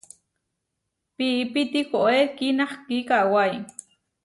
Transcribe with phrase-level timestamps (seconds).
[1.15, 3.53] Piipi tihoé kinahkí kawái.